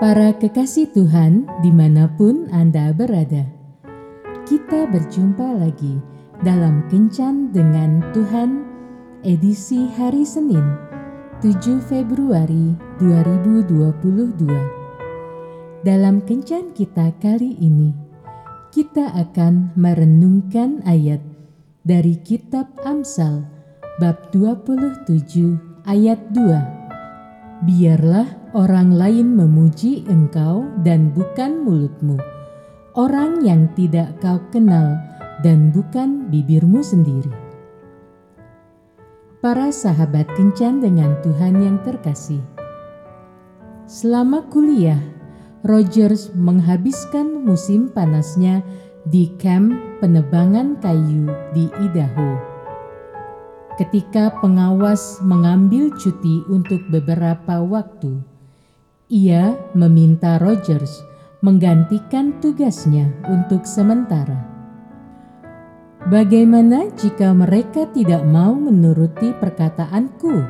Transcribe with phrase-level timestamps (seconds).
[0.00, 3.44] Para kekasih Tuhan, di mana pun Anda berada,
[4.48, 6.00] kita berjumpa lagi
[6.40, 8.64] dalam Kencan dengan Tuhan,
[9.20, 10.64] edisi hari Senin,
[11.44, 15.84] 7 Februari 2022.
[15.84, 17.92] Dalam Kencan kita kali ini,
[18.72, 21.20] kita akan merenungkan ayat
[21.84, 23.44] dari Kitab Amsal,
[24.00, 26.79] bab 27 ayat 2.
[27.60, 28.24] Biarlah
[28.56, 32.16] orang lain memuji engkau dan bukan mulutmu,
[32.96, 34.96] orang yang tidak kau kenal
[35.44, 37.28] dan bukan bibirmu sendiri.
[39.44, 42.40] Para sahabat kencan dengan Tuhan yang terkasih.
[43.84, 45.00] Selama kuliah,
[45.60, 48.64] Rogers menghabiskan musim panasnya
[49.04, 52.49] di kamp penebangan kayu di Idaho.
[53.80, 58.20] Ketika pengawas mengambil cuti untuk beberapa waktu,
[59.08, 61.00] ia meminta Rogers
[61.40, 64.36] menggantikan tugasnya untuk sementara.
[66.12, 70.44] Bagaimana jika mereka tidak mau menuruti perkataanku?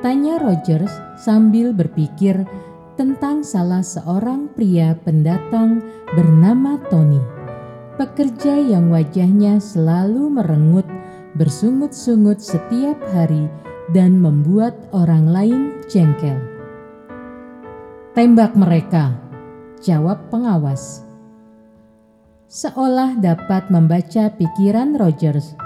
[0.00, 2.48] Tanya Rogers sambil berpikir
[2.96, 5.84] tentang salah seorang pria pendatang
[6.16, 7.20] bernama Tony,
[8.00, 10.88] pekerja yang wajahnya selalu merengut,
[11.38, 13.46] bersungut-sungut setiap hari,
[13.96, 16.36] dan membuat orang lain jengkel.
[18.12, 19.16] Tembak mereka,
[19.80, 21.06] jawab pengawas.
[22.50, 25.56] Seolah dapat membaca pikiran Rogers,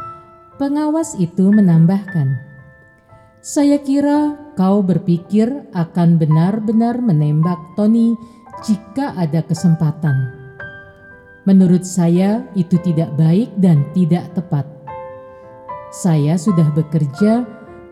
[0.60, 2.38] pengawas itu menambahkan,
[3.42, 8.14] "Saya kira kau berpikir akan benar-benar menembak Tony
[8.62, 10.42] jika ada kesempatan.
[11.42, 14.71] Menurut saya, itu tidak baik dan tidak tepat.
[15.92, 17.44] Saya sudah bekerja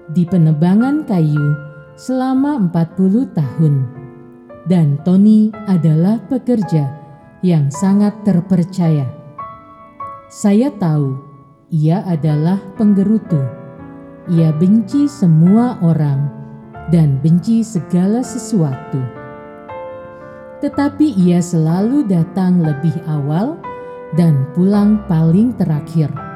[0.09, 1.55] di penebangan kayu
[2.01, 4.01] selama 40 tahun."
[4.69, 6.93] dan Tony adalah pekerja
[7.41, 9.09] yang sangat terpercaya.
[10.29, 11.17] Saya tahu
[11.73, 13.41] ia adalah penggerutu.
[14.31, 16.29] Ia benci semua orang
[16.93, 19.01] dan benci segala sesuatu.
[20.61, 23.57] Tetapi ia selalu datang lebih awal
[24.15, 26.30] dan pulang paling terakhir.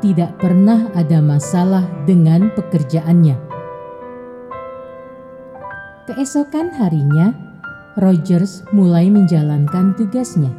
[0.00, 3.46] Tidak pernah ada masalah dengan pekerjaannya
[6.06, 7.34] Keesokan harinya,
[7.98, 10.54] Rogers mulai menjalankan tugasnya.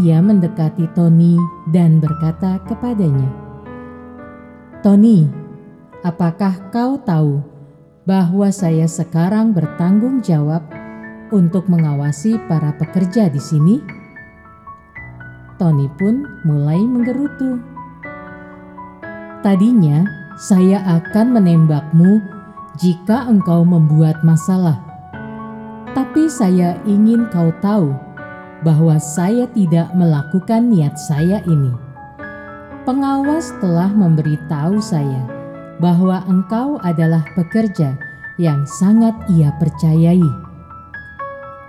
[0.00, 1.36] Ia mendekati Tony
[1.68, 3.28] dan berkata kepadanya,
[4.80, 5.28] "Tony,
[6.00, 7.44] apakah kau tahu
[8.08, 10.64] bahwa saya sekarang bertanggung jawab
[11.28, 13.76] untuk mengawasi para pekerja di sini?"
[15.60, 17.77] Tony pun mulai menggerutu.
[19.38, 20.02] Tadinya
[20.34, 22.18] saya akan menembakmu
[22.74, 24.82] jika engkau membuat masalah.
[25.94, 27.94] Tapi saya ingin kau tahu
[28.66, 31.70] bahwa saya tidak melakukan niat saya ini.
[32.82, 35.22] Pengawas telah memberitahu saya
[35.78, 37.94] bahwa engkau adalah pekerja
[38.42, 40.26] yang sangat ia percayai.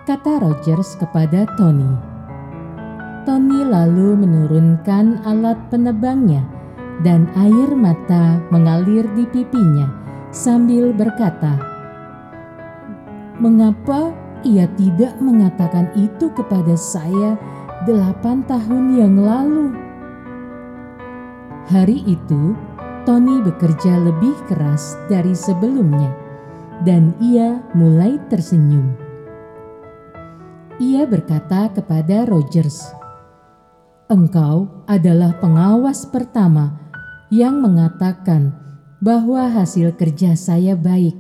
[0.10, 1.90] Kata Rogers kepada Tony.
[3.30, 6.59] Tony lalu menurunkan alat penebangnya
[7.00, 9.88] dan air mata mengalir di pipinya
[10.36, 11.56] sambil berkata,
[13.40, 14.12] "Mengapa
[14.44, 17.40] ia tidak mengatakan itu kepada saya
[17.88, 19.72] delapan tahun yang lalu?"
[21.70, 22.58] Hari itu,
[23.06, 26.12] Tony bekerja lebih keras dari sebelumnya,
[26.84, 28.92] dan ia mulai tersenyum.
[30.80, 32.90] Ia berkata kepada Rogers,
[34.10, 36.89] "Engkau adalah pengawas pertama
[37.30, 38.58] yang mengatakan
[39.00, 41.16] bahwa hasil kerja saya baik.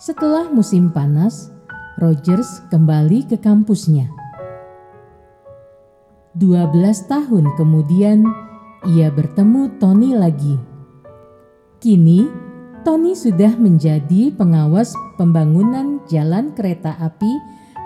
[0.00, 1.52] Setelah musim panas,
[2.00, 4.10] Rogers kembali ke kampusnya.
[6.34, 6.74] 12
[7.06, 8.26] tahun kemudian,
[8.90, 10.58] ia bertemu Tony lagi.
[11.78, 12.26] Kini,
[12.82, 17.32] Tony sudah menjadi pengawas pembangunan jalan kereta api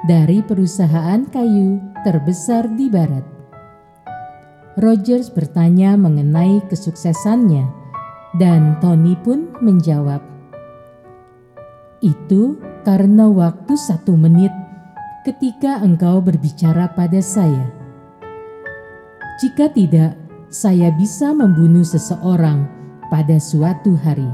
[0.08, 3.38] dari perusahaan kayu terbesar di barat.
[4.78, 7.66] Rogers bertanya mengenai kesuksesannya,
[8.38, 10.22] dan Tony pun menjawab,
[11.98, 14.54] "Itu karena waktu satu menit
[15.26, 17.66] ketika engkau berbicara pada saya.
[19.42, 20.14] Jika tidak,
[20.46, 22.70] saya bisa membunuh seseorang
[23.10, 24.30] pada suatu hari."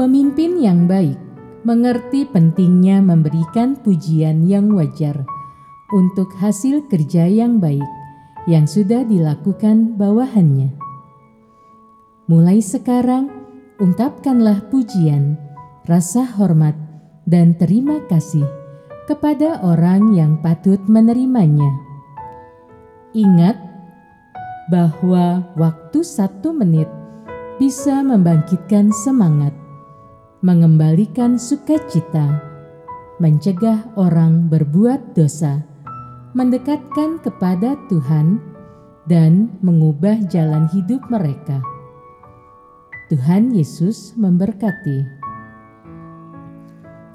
[0.00, 1.20] Pemimpin yang baik
[1.68, 5.35] mengerti pentingnya memberikan pujian yang wajar
[5.94, 7.86] untuk hasil kerja yang baik
[8.46, 10.70] yang sudah dilakukan bawahannya.
[12.26, 13.30] Mulai sekarang,
[13.78, 15.38] ungkapkanlah pujian,
[15.86, 16.74] rasa hormat,
[17.26, 18.46] dan terima kasih
[19.06, 21.70] kepada orang yang patut menerimanya.
[23.14, 23.58] Ingat
[24.70, 26.90] bahwa waktu satu menit
[27.62, 29.54] bisa membangkitkan semangat,
[30.42, 32.42] mengembalikan sukacita,
[33.22, 35.62] mencegah orang berbuat dosa,
[36.36, 38.36] mendekatkan kepada Tuhan,
[39.08, 41.64] dan mengubah jalan hidup mereka.
[43.08, 45.00] Tuhan Yesus memberkati.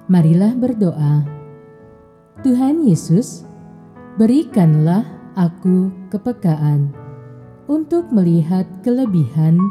[0.10, 1.22] Marilah berdoa.
[2.42, 3.46] Tuhan Yesus,
[4.18, 5.06] berikanlah
[5.38, 6.90] aku kepekaan
[7.70, 9.62] untuk melihat kelebihan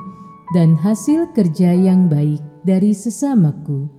[0.55, 3.91] dan hasil kerja yang baik dari sesamaku,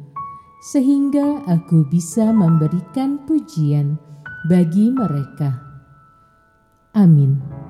[0.71, 3.99] sehingga aku bisa memberikan pujian
[4.45, 5.49] bagi mereka.
[6.97, 7.60] Amin.